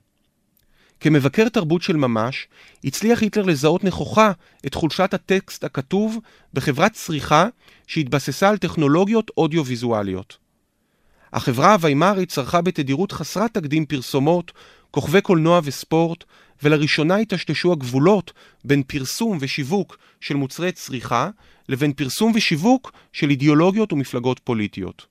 כמבקר 1.00 1.50
תרבות 1.50 1.82
של 1.82 1.96
ממש, 1.96 2.48
הצליח 2.84 3.22
היטלר 3.22 3.44
לזהות 3.44 3.84
נכוחה 3.84 4.32
את 4.66 4.74
חולשת 4.74 5.14
הטקסט 5.14 5.64
הכתוב 5.64 6.20
בחברת 6.54 6.94
צריכה 6.94 7.48
שהתבססה 7.88 8.50
על 8.50 8.58
טכנולוגיות 8.58 9.32
אודיו-ויזואליות. 9.38 10.38
החברה 11.34 11.74
הוויימארית 11.74 12.30
צרכה 12.30 12.62
בתדירות 12.62 13.12
חסרת 13.12 13.54
תקדים 13.54 13.86
פרסומות, 13.86 14.52
כוכבי 14.92 15.22
קולנוע 15.22 15.60
וספורט, 15.64 16.24
ולראשונה 16.64 17.16
היטשטשו 17.16 17.72
הגבולות 17.72 18.34
בין 18.66 18.84
פרסום 18.84 19.38
ושיווק 19.42 19.98
של 20.22 20.36
מוצרי 20.36 20.72
צריכה 20.72 21.30
לבין 21.70 21.94
פרסום 21.94 22.32
ושיווק 22.36 22.92
של 23.14 23.30
אידיאולוגיות 23.30 23.94
ומפלגות 23.94 24.40
פוליטיות. 24.40 25.06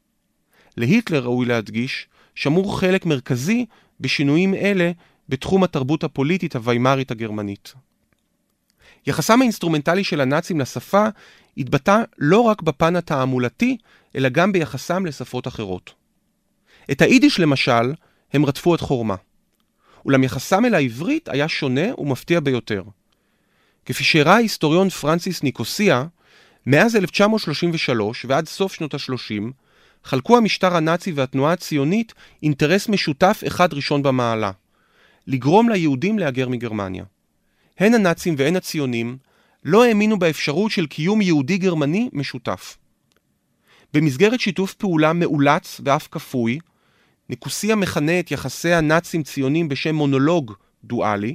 להיטלר, 0.76 1.24
ראוי 1.24 1.46
להדגיש, 1.46 2.06
שמור 2.34 2.80
חלק 2.80 3.06
מרכזי 3.06 3.66
בשינויים 4.00 4.54
אלה 4.54 4.90
בתחום 5.28 5.64
התרבות 5.64 6.04
הפוליטית 6.04 6.56
הוויימארית 6.56 7.10
הגרמנית. 7.10 7.74
יחסם 9.06 9.40
האינסטרומנטלי 9.40 10.04
של 10.04 10.20
הנאצים 10.20 10.60
לשפה 10.60 11.06
התבטא 11.56 12.02
לא 12.18 12.40
רק 12.40 12.62
בפן 12.62 12.96
התעמולתי, 12.96 13.76
אלא 14.16 14.28
גם 14.28 14.52
ביחסם 14.52 15.06
לשפות 15.06 15.48
אחרות. 15.48 15.94
את 16.90 17.02
היידיש 17.02 17.40
למשל, 17.40 17.92
הם 18.32 18.46
רדפו 18.46 18.74
את 18.74 18.80
חורמה. 18.80 19.14
אולם 20.04 20.24
יחסם 20.24 20.64
אל 20.64 20.74
העברית 20.74 21.28
היה 21.28 21.48
שונה 21.48 21.94
ומפתיע 21.98 22.40
ביותר. 22.40 22.82
כפי 23.84 24.04
שהראה 24.04 24.34
ההיסטוריון 24.34 24.88
פרנסיס 24.88 25.42
ניקוסיה, 25.42 26.04
מאז 26.66 26.96
1933 26.96 28.26
ועד 28.28 28.48
סוף 28.48 28.74
שנות 28.74 28.94
ה-30, 28.94 29.42
חלקו 30.04 30.37
המשטר 30.37 30.76
הנאצי 30.76 31.12
והתנועה 31.12 31.52
הציונית 31.52 32.14
אינטרס 32.42 32.88
משותף 32.88 33.42
אחד 33.47 33.75
ראשון 33.75 34.02
במעלה, 34.02 34.50
לגרום 35.26 35.69
ליהודים 35.69 36.19
להגר 36.19 36.49
מגרמניה. 36.49 37.04
הן 37.78 37.95
הנאצים 37.95 38.35
והן 38.38 38.57
הציונים 38.57 39.16
לא 39.64 39.85
האמינו 39.85 40.19
באפשרות 40.19 40.71
של 40.71 40.87
קיום 40.87 41.23
יהודי 41.23 41.59
גרמני 41.59 42.09
משותף. 42.12 42.78
במסגרת 43.95 44.40
שיתוף 44.40 44.75
פעולה 44.75 45.12
מאולץ 45.12 45.80
ואף 45.85 46.09
כפוי, 46.11 46.59
ניקוסיה 47.28 47.76
מכנה 47.76 48.21
את 48.21 48.30
יחסי 48.30 48.73
הנאצים-ציונים 48.73 49.69
בשם 49.69 49.95
מונולוג 49.95 50.54
דואלי, 50.85 51.35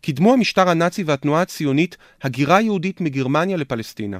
קידמו 0.00 0.32
המשטר 0.32 0.68
הנאצי 0.68 1.02
והתנועה 1.02 1.42
הציונית 1.42 1.96
הגירה 2.22 2.60
יהודית 2.60 3.00
מגרמניה 3.00 3.56
לפלסטינה. 3.56 4.18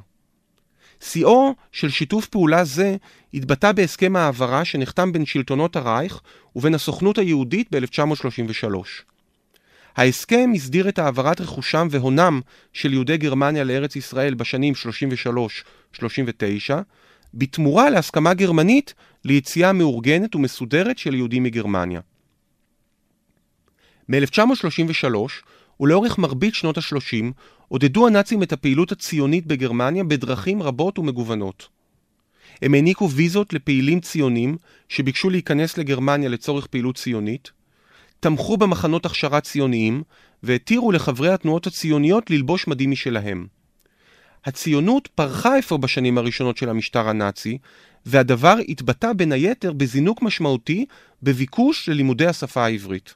שיאו 1.00 1.54
של 1.72 1.90
שיתוף 1.90 2.26
פעולה 2.26 2.64
זה 2.64 2.96
התבטא 3.34 3.72
בהסכם 3.72 4.16
העברה 4.16 4.64
שנחתם 4.64 5.12
בין 5.12 5.26
שלטונות 5.26 5.76
הרייך 5.76 6.20
ובין 6.56 6.74
הסוכנות 6.74 7.18
היהודית 7.18 7.74
ב-1933. 7.74 8.74
ההסכם 9.96 10.50
הסדיר 10.54 10.88
את 10.88 10.98
העברת 10.98 11.40
רכושם 11.40 11.88
והונם 11.90 12.40
של 12.72 12.92
יהודי 12.92 13.16
גרמניה 13.16 13.64
לארץ 13.64 13.96
ישראל 13.96 14.34
בשנים 14.34 14.74
33-39, 15.96 15.98
בתמורה 17.34 17.90
להסכמה 17.90 18.34
גרמנית 18.34 18.94
ליציאה 19.24 19.72
מאורגנת 19.72 20.34
ומסודרת 20.34 20.98
של 20.98 21.14
יהודים 21.14 21.42
מגרמניה. 21.42 22.00
מ-1933 24.08 25.16
ולאורך 25.80 26.18
מרבית 26.18 26.54
שנות 26.54 26.78
ה-30 26.78 27.25
עודדו 27.68 28.06
הנאצים 28.06 28.42
את 28.42 28.52
הפעילות 28.52 28.92
הציונית 28.92 29.47
בגרמניה 29.47 30.04
בדרכים 30.04 30.62
רבות 30.62 30.99
ומגוונות. 30.99 31.68
הם 32.62 32.75
העניקו 32.75 33.11
ויזות 33.11 33.52
לפעילים 33.52 34.00
ציונים 34.00 34.56
שביקשו 34.88 35.30
להיכנס 35.30 35.78
לגרמניה 35.78 36.28
לצורך 36.28 36.66
פעילות 36.66 36.97
ציונית, 36.97 37.50
תמכו 38.20 38.56
במחנות 38.56 39.06
הכשרה 39.06 39.40
ציוניים 39.40 40.02
והתירו 40.42 40.92
לחברי 40.92 41.32
התנועות 41.32 41.66
הציוניות 41.66 42.30
ללבוש 42.30 42.66
מדים 42.66 42.90
משלהם. 42.90 43.47
הציונות 44.44 45.08
פרחה 45.14 45.58
אפוא 45.58 45.76
בשנים 45.76 46.18
הראשונות 46.18 46.56
של 46.56 46.68
המשטר 46.68 47.08
הנאצי, 47.08 47.58
והדבר 48.06 48.56
התבטא 48.68 49.12
בין 49.12 49.32
היתר 49.32 49.73
בזינוק 49.73 50.23
משמעותי 50.23 50.87
בביקוש 51.23 51.88
ללימודי 51.88 52.26
השפה 52.26 52.64
העברית. 52.64 53.14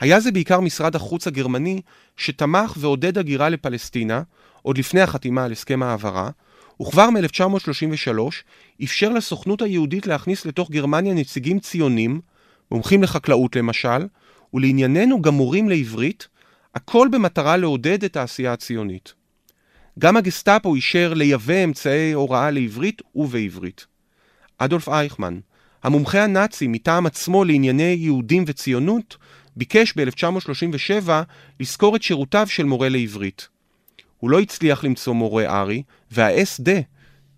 היה 0.00 0.20
זה 0.20 0.32
בעיקר 0.32 0.60
משרד 0.60 0.96
החוץ 0.96 1.26
הגרמני 1.26 1.80
שתמך 2.16 2.74
ועודד 2.78 3.18
הגירה 3.18 3.48
לפלסטינה, 3.48 4.22
עוד 4.62 4.78
לפני 4.78 5.00
החתימה 5.00 5.44
על 5.44 5.52
הסכם 5.52 5.82
העברה, 5.82 6.30
וכבר 6.82 7.10
מ-1933 7.10 8.18
אפשר 8.84 9.08
לסוכנות 9.08 9.62
היהודית 9.62 10.06
להכניס 10.06 10.46
לתוך 10.46 10.70
גרמניה 10.70 11.14
נציגים 11.14 11.60
ציונים, 11.60 12.20
מומחים 12.70 13.02
לחקלאות 13.02 13.56
למשל, 13.56 14.06
ולענייננו 14.54 15.22
גם 15.22 15.34
מורים 15.34 15.68
לעברית, 15.68 16.28
הכל 16.74 17.08
במטרה 17.12 17.56
לעודד 17.56 18.04
את 18.04 18.16
העשייה 18.16 18.52
הציונית. 18.52 19.14
גם 19.98 20.16
הגסטאפו 20.16 20.74
אישר 20.74 21.14
לייבא 21.14 21.64
אמצעי 21.64 22.12
הוראה 22.12 22.50
לעברית 22.50 23.02
ובעברית. 23.14 23.86
אדולף 24.58 24.88
אייכמן, 24.88 25.38
המומחה 25.82 26.24
הנאצי 26.24 26.66
מטעם 26.68 27.06
עצמו 27.06 27.44
לענייני 27.44 27.96
יהודים 27.98 28.44
וציונות, 28.46 29.16
ביקש 29.56 29.94
ב-1937 29.96 31.10
לשכור 31.60 31.96
את 31.96 32.02
שירותיו 32.02 32.46
של 32.46 32.64
מורה 32.64 32.88
לעברית. 32.88 33.48
הוא 34.18 34.30
לא 34.30 34.40
הצליח 34.40 34.84
למצוא 34.84 35.14
מורה 35.14 35.60
ארי, 35.60 35.82
וה-SD, 36.10 36.68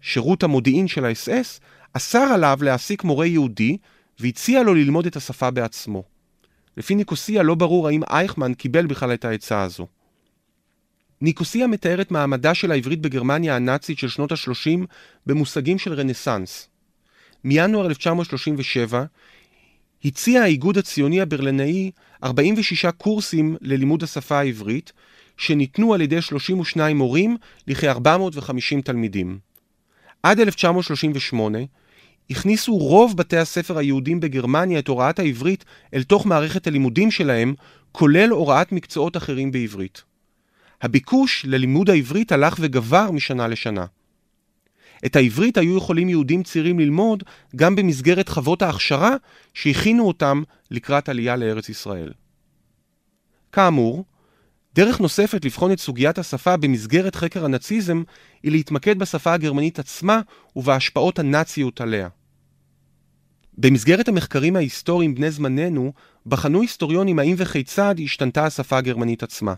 שירות 0.00 0.42
המודיעין 0.42 0.88
של 0.88 1.04
האס-אס, 1.04 1.61
אסר 1.92 2.19
עליו 2.19 2.59
להעסיק 2.62 3.04
מורה 3.04 3.26
יהודי, 3.26 3.76
והציע 4.21 4.62
לו 4.62 4.75
ללמוד 4.75 5.07
את 5.07 5.16
השפה 5.16 5.50
בעצמו. 5.50 6.02
לפי 6.76 6.95
ניקוסיה 6.95 7.42
לא 7.42 7.54
ברור 7.54 7.88
האם 7.88 8.02
אייכמן 8.11 8.54
קיבל 8.54 8.87
בכלל 8.87 9.14
את 9.14 9.25
העצה 9.25 9.62
הזו. 9.62 9.87
ניקוסיה 11.21 11.66
מתאר 11.66 12.00
את 12.00 12.11
מעמדה 12.11 12.54
של 12.54 12.73
העברית 12.73 13.00
בגרמניה 13.00 13.57
הנאצית 13.57 13.99
של 13.99 14.09
שנות 14.09 14.33
ה-30 14.33 14.87
במושגים 15.26 15.78
של 15.78 15.92
רנסאנס. 15.92 16.69
מינואר 17.45 17.87
1937 17.87 19.04
הציע 20.05 20.43
האיגוד 20.43 20.79
הציוני 20.79 21.21
הברלנאי 21.21 21.91
46 22.25 22.87
קורסים 22.87 23.57
ללימוד 23.61 24.03
השפה 24.03 24.39
העברית, 24.39 24.93
שניתנו 25.37 25.95
על 25.95 26.01
ידי 26.01 26.23
32 26.23 26.99
מורים 26.99 27.37
לכ-450 27.67 28.83
תלמידים. 28.85 29.39
עד 30.23 30.41
1938 30.41 31.59
הכניסו 32.31 32.77
רוב 32.77 33.17
בתי 33.17 33.37
הספר 33.37 33.79
היהודים 33.79 34.21
בגרמניה 34.21 34.79
את 34.79 34.89
הוראת 34.89 35.19
העברית 35.19 35.65
אל 35.95 36.03
תוך 36.03 36.27
מערכת 36.27 36.67
הלימודים 36.67 37.11
שלהם, 37.11 37.55
כולל 37.93 38.31
הוראת 38.31 38.73
מקצועות 38.73 39.17
אחרים 39.17 39.53
בעברית. 39.53 40.03
הביקוש 40.83 41.45
ללימוד 41.49 41.91
העברית 41.91 42.33
הלך 42.33 42.57
וגבר 42.61 43.11
משנה 43.11 43.49
לשנה. 43.49 43.87
את 45.07 45.17
העברית 45.17 45.57
היו 45.57 45.77
יכולים 45.77 46.09
יהודים 46.09 46.43
צעירים 46.43 46.79
ללמוד 46.79 47.23
גם 47.57 47.77
במסגרת 47.77 48.29
חוות 48.29 48.63
ההכשרה 48.63 49.17
שהכינו 49.55 50.09
אותם 50.09 50.43
לקראת 50.71 51.09
עלייה 51.09 51.37
לארץ 51.37 51.69
ישראל. 51.69 52.13
כאמור, 53.53 54.05
דרך 54.75 55.01
נוספת 55.01 55.45
לבחון 55.45 55.73
את 55.73 55.81
סוגיית 55.81 56.19
השפה 56.19 56.57
במסגרת 56.57 57.15
חקר 57.15 57.45
הנאציזם 57.45 58.03
היא 58.43 58.53
להתמקד 58.53 58.99
בשפה 58.99 59.33
הגרמנית 59.33 59.79
עצמה 59.79 60.21
ובהשפעות 60.57 61.19
הנאציות 61.19 61.81
עליה. 61.81 62.09
במסגרת 63.59 64.09
המחקרים 64.09 64.57
ההיסטוריים 64.57 65.15
בני 65.15 65.31
זמננו, 65.31 65.93
בחנו 66.27 66.61
היסטוריונים 66.61 67.19
האם 67.19 67.35
וכיצד 67.39 67.95
השתנתה 68.05 68.47
השפה 68.47 68.79
הגרמנית 68.79 69.23
עצמה. 69.23 69.55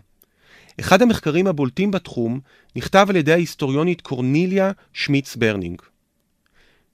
אחד 0.79 1.01
המחקרים 1.01 1.47
הבולטים 1.47 1.91
בתחום 1.91 2.39
נכתב 2.75 3.05
על 3.09 3.15
ידי 3.15 3.33
ההיסטוריונית 3.33 4.01
קורנליה 4.01 4.71
שמיץ 4.93 5.35
ברנינג. 5.35 5.81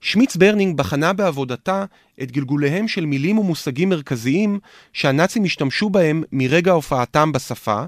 שמיץ 0.00 0.36
ברנינג 0.36 0.76
בחנה 0.76 1.12
בעבודתה 1.12 1.84
את 2.22 2.32
גלגוליהם 2.32 2.88
של 2.88 3.06
מילים 3.06 3.38
ומושגים 3.38 3.88
מרכזיים 3.88 4.58
שהנאצים 4.92 5.44
השתמשו 5.44 5.90
בהם 5.90 6.22
מרגע 6.32 6.72
הופעתם 6.72 7.32
בשפה, 7.32 7.84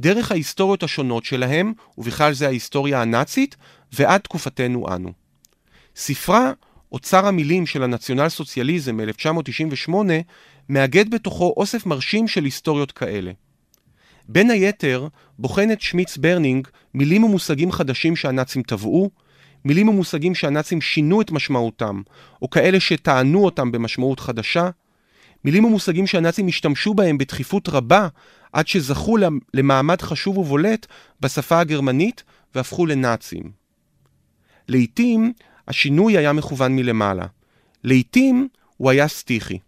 דרך 0.00 0.30
ההיסטוריות 0.30 0.82
השונות 0.82 1.24
שלהם, 1.24 1.72
ובכלל 1.98 2.32
זה 2.32 2.46
ההיסטוריה 2.46 3.02
הנאצית, 3.02 3.56
ועד 3.92 4.20
תקופתנו 4.20 4.94
אנו. 4.94 5.12
ספרה, 5.96 6.52
אוצר 6.92 7.26
המילים 7.26 7.66
של 7.66 7.82
הנציונל 7.82 8.28
סוציאליזם 8.28 8.96
מ-1998, 8.96 9.92
מאגד 10.68 11.10
בתוכו 11.10 11.54
אוסף 11.56 11.86
מרשים 11.86 12.28
של 12.28 12.44
היסטוריות 12.44 12.92
כאלה. 12.92 13.32
בין 14.28 14.50
היתר, 14.50 15.08
בוחנת 15.38 15.80
שמיץ 15.80 16.16
ברנינג 16.16 16.68
מילים 16.94 17.24
ומושגים 17.24 17.72
חדשים 17.72 18.16
שהנאצים 18.16 18.62
טבעו, 18.62 19.10
מילים 19.64 19.88
ומושגים 19.88 20.34
שהנאצים 20.34 20.80
שינו 20.80 21.20
את 21.20 21.30
משמעותם, 21.30 22.02
או 22.42 22.50
כאלה 22.50 22.80
שטענו 22.80 23.44
אותם 23.44 23.72
במשמעות 23.72 24.20
חדשה, 24.20 24.70
מילים 25.44 25.64
ומושגים 25.64 26.06
שהנאצים 26.06 26.48
השתמשו 26.48 26.94
בהם 26.94 27.18
בדחיפות 27.18 27.68
רבה 27.68 28.08
עד 28.52 28.68
שזכו 28.68 29.16
למעמד 29.54 30.02
חשוב 30.02 30.38
ובולט 30.38 30.86
בשפה 31.20 31.60
הגרמנית 31.60 32.22
והפכו 32.54 32.86
לנאצים. 32.86 33.50
לעתים 34.68 35.32
השינוי 35.68 36.18
היה 36.18 36.32
מכוון 36.32 36.76
מלמעלה, 36.76 37.26
לעתים 37.84 38.48
הוא 38.76 38.90
היה 38.90 39.08
סטיחי. 39.08 39.58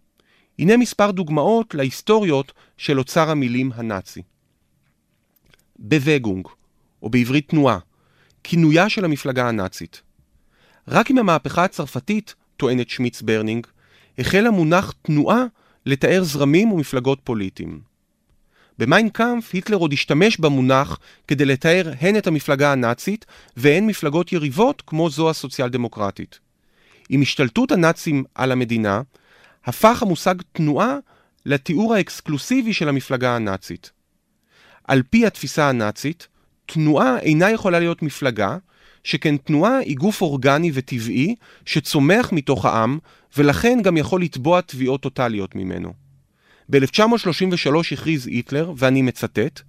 הנה 0.59 0.77
מספר 0.77 1.11
דוגמאות 1.11 1.75
להיסטוריות 1.75 2.53
של 2.77 2.99
אוצר 2.99 3.29
המילים 3.29 3.71
הנאצי. 3.75 4.21
Bewegung, 5.79 6.47
או 7.03 7.09
בעברית 7.09 7.49
תנועה, 7.49 7.79
כינויה 8.43 8.89
של 8.89 9.05
המפלגה 9.05 9.47
הנאצית. 9.49 10.01
רק 10.87 11.09
עם 11.09 11.17
המהפכה 11.17 11.63
הצרפתית, 11.63 12.35
טוענת 12.57 12.89
שמיץ 12.89 13.21
ברנינג, 13.21 13.67
החל 14.17 14.47
המונח 14.47 14.93
תנועה 15.01 15.43
לתאר 15.85 16.23
זרמים 16.23 16.71
ומפלגות 16.71 17.19
פוליטיים. 17.23 17.81
במיינקאמפ 18.77 19.53
היטלר 19.53 19.77
עוד 19.77 19.93
השתמש 19.93 20.37
במונח 20.37 20.99
כדי 21.27 21.45
לתאר 21.45 21.91
הן 22.01 22.17
את 22.17 22.27
המפלגה 22.27 22.71
הנאצית 22.71 23.25
והן 23.57 23.87
מפלגות 23.87 24.31
יריבות 24.31 24.83
כמו 24.87 25.09
זו 25.09 25.29
הסוציאל 25.29 25.69
דמוקרטית. 25.69 26.39
עם 27.09 27.21
השתלטות 27.21 27.71
הנאצים 27.71 28.23
על 28.35 28.51
המדינה, 28.51 29.01
הפך 29.65 30.01
המושג 30.01 30.35
תנועה 30.51 30.97
לתיאור 31.45 31.93
האקסקלוסיבי 31.93 32.73
של 32.73 32.89
המפלגה 32.89 33.35
הנאצית. 33.35 33.91
על 34.87 35.03
פי 35.09 35.25
התפיסה 35.25 35.69
הנאצית, 35.69 36.27
תנועה 36.65 37.19
אינה 37.19 37.51
יכולה 37.51 37.79
להיות 37.79 38.01
מפלגה, 38.01 38.57
שכן 39.03 39.37
תנועה 39.37 39.77
היא 39.77 39.97
גוף 39.97 40.21
אורגני 40.21 40.71
וטבעי 40.73 41.35
שצומח 41.65 42.31
מתוך 42.31 42.65
העם, 42.65 42.99
ולכן 43.37 43.79
גם 43.83 43.97
יכול 43.97 44.21
לתבוע 44.21 44.61
תביעות 44.61 45.01
טוטליות 45.01 45.55
ממנו. 45.55 45.93
ב-1933 46.69 47.69
הכריז 47.91 48.27
היטלר, 48.27 48.73
ואני 48.77 49.01
מצטט, 49.01 49.61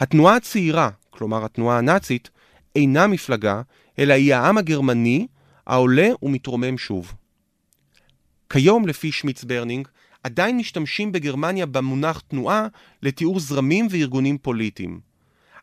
התנועה 0.00 0.36
הצעירה, 0.36 0.90
כלומר 1.10 1.44
התנועה 1.44 1.78
הנאצית, 1.78 2.30
אינה 2.76 3.06
מפלגה, 3.06 3.62
אלא 3.98 4.12
היא 4.12 4.34
העם 4.34 4.58
הגרמני 4.58 5.26
העולה 5.66 6.08
ומתרומם 6.22 6.78
שוב. 6.78 7.14
כיום, 8.50 8.88
לפי 8.88 9.12
שמיץ 9.12 9.44
ברנינג, 9.44 9.88
עדיין 10.22 10.56
משתמשים 10.56 11.12
בגרמניה 11.12 11.66
במונח 11.66 12.20
תנועה 12.28 12.66
לתיאור 13.02 13.40
זרמים 13.40 13.86
וארגונים 13.90 14.38
פוליטיים. 14.38 15.00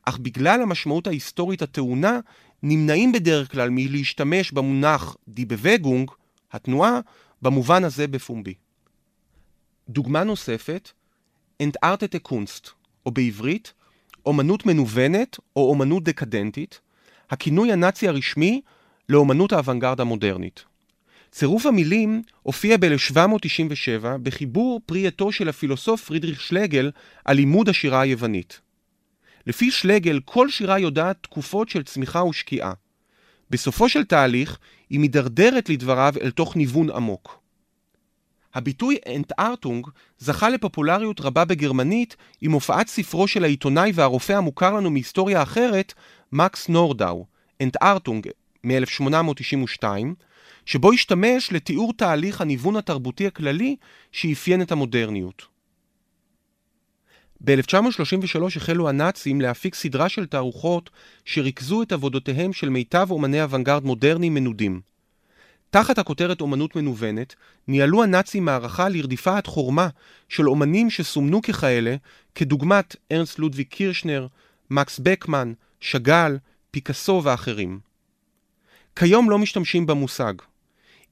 אך 0.05 0.17
בגלל 0.17 0.61
המשמעות 0.61 1.07
ההיסטורית 1.07 1.61
הטעונה, 1.61 2.19
נמנעים 2.63 3.11
בדרך 3.11 3.51
כלל 3.51 3.69
מלהשתמש 3.71 4.51
במונח 4.51 5.17
die 5.27 5.45
Bewegung, 5.45 6.11
התנועה, 6.51 6.99
במובן 7.41 7.83
הזה 7.83 8.07
בפומבי. 8.07 8.53
דוגמה 9.89 10.23
נוספת, 10.23 10.91
entartete 11.61 12.19
Kunst, 12.19 12.69
או 13.05 13.11
בעברית, 13.11 13.73
אומנות 14.25 14.65
מנוונת 14.65 15.37
או 15.55 15.69
אומנות 15.69 16.03
דקדנטית, 16.03 16.81
הכינוי 17.29 17.71
הנאצי 17.71 18.07
הרשמי 18.07 18.61
לאומנות 19.09 19.53
האוונגרד 19.53 20.01
המודרנית. 20.01 20.65
צירוף 21.31 21.65
המילים 21.65 22.21
הופיע 22.43 22.77
ב-1797 22.77 24.17
בחיבור 24.23 24.81
פרי 24.85 25.07
עטו 25.07 25.31
של 25.31 25.49
הפילוסוף 25.49 26.03
פרידריך 26.03 26.41
שלגל 26.41 26.91
על 27.25 27.35
לימוד 27.35 27.69
השירה 27.69 28.01
היוונית. 28.01 28.61
לפי 29.47 29.71
שלגל, 29.71 30.19
כל 30.25 30.49
שירה 30.49 30.79
יודעת 30.79 31.17
תקופות 31.21 31.69
של 31.69 31.83
צמיחה 31.83 32.23
ושקיעה. 32.23 32.73
בסופו 33.49 33.89
של 33.89 34.03
תהליך, 34.03 34.57
היא 34.89 34.99
מידרדרת 34.99 35.69
לדבריו 35.69 36.13
אל 36.21 36.31
תוך 36.31 36.55
ניוון 36.55 36.89
עמוק. 36.89 37.39
הביטוי 38.53 38.97
אנטארטונג 39.15 39.87
זכה 40.19 40.49
לפופולריות 40.49 41.21
רבה 41.21 41.45
בגרמנית 41.45 42.15
עם 42.41 42.51
הופעת 42.51 42.87
ספרו 42.87 43.27
של 43.27 43.43
העיתונאי 43.43 43.91
והרופא 43.95 44.33
המוכר 44.33 44.73
לנו 44.73 44.89
מהיסטוריה 44.89 45.43
אחרת, 45.43 45.93
מקס 46.31 46.69
נורדאו, 46.69 47.25
אנטארטונג 47.61 48.27
מ-1892, 48.63 49.83
שבו 50.69 50.91
השתמש 50.91 51.51
לתיאור 51.51 51.93
תהליך 51.93 52.41
הניוון 52.41 52.75
התרבותי 52.75 53.27
הכללי 53.27 53.75
שאפיין 54.11 54.61
את 54.61 54.71
המודרניות. 54.71 55.45
ב-1933 57.41 58.45
החלו 58.55 58.89
הנאצים 58.89 59.41
להפיק 59.41 59.75
סדרה 59.75 60.09
של 60.09 60.25
תערוכות 60.25 60.89
שריכזו 61.25 61.81
את 61.81 61.91
עבודותיהם 61.91 62.53
של 62.53 62.69
מיטב 62.69 63.07
אומני 63.11 63.43
אוונגרד 63.43 63.83
מודרניים 63.83 64.33
מנודים. 64.33 64.81
תחת 65.69 65.97
הכותרת 65.97 66.41
אומנות 66.41 66.75
מנוונת, 66.75 67.35
ניהלו 67.67 68.03
הנאצים 68.03 68.45
מערכה 68.45 68.89
לרדיפה 68.89 69.37
עד 69.37 69.47
חורמה 69.47 69.87
של 70.29 70.49
אומנים 70.49 70.89
שסומנו 70.89 71.41
ככאלה, 71.41 71.95
כדוגמת 72.35 72.95
ארנסט 73.11 73.39
לודוויג 73.39 73.67
קירשנר, 73.67 74.27
מקס 74.69 74.99
בקמן, 74.99 75.53
שאגאל, 75.79 76.37
פיקאסו 76.71 77.21
ואחרים. 77.23 77.79
כיום 78.95 79.29
לא 79.29 79.37
משתמשים 79.37 79.85
במושג. 79.85 80.33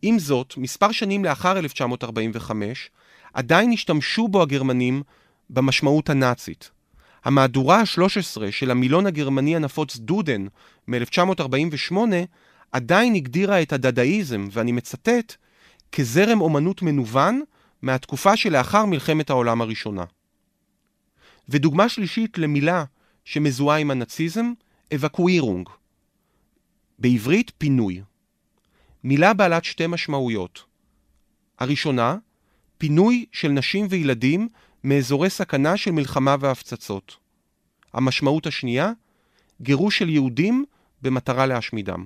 עם 0.01 0.19
זאת, 0.19 0.53
מספר 0.57 0.91
שנים 0.91 1.25
לאחר 1.25 1.59
1945, 1.59 2.89
עדיין 3.33 3.71
השתמשו 3.71 4.27
בו 4.27 4.41
הגרמנים 4.41 5.03
במשמעות 5.49 6.09
הנאצית. 6.09 6.71
המהדורה 7.25 7.79
ה-13 7.79 8.51
של 8.51 8.71
המילון 8.71 9.05
הגרמני 9.05 9.55
הנפוץ 9.55 9.97
דודן 9.97 10.45
מ-1948 10.87 11.95
עדיין 12.71 13.15
הגדירה 13.15 13.61
את 13.61 13.73
הדדאיזם, 13.73 14.47
ואני 14.51 14.71
מצטט, 14.71 15.35
כזרם 15.91 16.41
אומנות 16.41 16.81
מנוון 16.81 17.41
מהתקופה 17.81 18.37
שלאחר 18.37 18.85
מלחמת 18.85 19.29
העולם 19.29 19.61
הראשונה. 19.61 20.03
ודוגמה 21.49 21.89
שלישית 21.89 22.37
למילה 22.37 22.83
שמזוהה 23.25 23.77
עם 23.77 23.91
הנאציזם, 23.91 24.53
אבקווירונג. 24.95 25.69
בעברית 26.99 27.51
פינוי. 27.57 28.01
מילה 29.03 29.33
בעלת 29.33 29.63
שתי 29.63 29.87
משמעויות. 29.87 30.63
הראשונה, 31.59 32.17
פינוי 32.77 33.25
של 33.31 33.47
נשים 33.47 33.87
וילדים 33.89 34.47
מאזורי 34.83 35.29
סכנה 35.29 35.77
של 35.77 35.91
מלחמה 35.91 36.35
והפצצות. 36.39 37.17
המשמעות 37.93 38.47
השנייה, 38.47 38.91
גירוש 39.61 39.97
של 39.99 40.09
יהודים 40.09 40.65
במטרה 41.01 41.45
להשמידם. 41.45 42.05